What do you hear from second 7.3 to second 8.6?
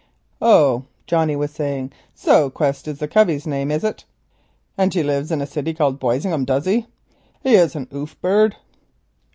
Is he an off bird?"